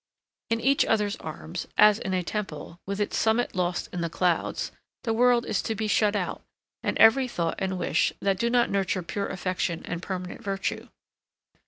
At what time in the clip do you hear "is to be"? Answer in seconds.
5.45-5.87